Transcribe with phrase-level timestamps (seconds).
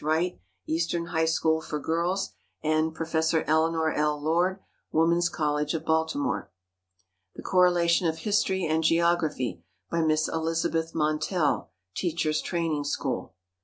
[0.03, 2.31] Wright, Eastern High School for Girls,
[2.63, 3.35] and Prof.
[3.45, 4.19] Eleanor L.
[4.19, 4.59] Lord,
[4.91, 6.49] Woman's College of Baltimore.
[7.35, 13.35] "The Correlation of History and Geography," by Miss Elizabeth Montell, Teachers' Training School.